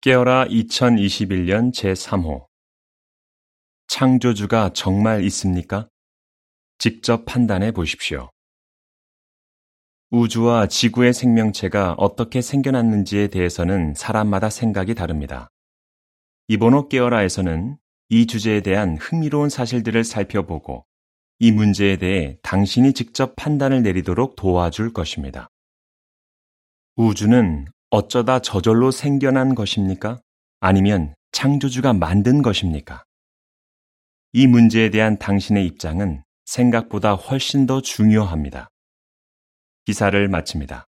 [0.00, 2.46] 깨어라 2021년 제3호
[3.88, 5.88] 창조주가 정말 있습니까?
[6.78, 8.30] 직접 판단해 보십시오.
[10.10, 15.48] 우주와 지구의 생명체가 어떻게 생겨났는지에 대해서는 사람마다 생각이 다릅니다.
[16.46, 17.76] 이번호 깨어라에서는
[18.10, 20.86] 이 주제에 대한 흥미로운 사실들을 살펴보고
[21.40, 25.48] 이 문제에 대해 당신이 직접 판단을 내리도록 도와줄 것입니다.
[26.94, 30.20] 우주는 어쩌다 저절로 생겨난 것입니까?
[30.60, 33.04] 아니면 창조주가 만든 것입니까?
[34.32, 38.68] 이 문제에 대한 당신의 입장은 생각보다 훨씬 더 중요합니다.
[39.86, 40.87] 기사를 마칩니다.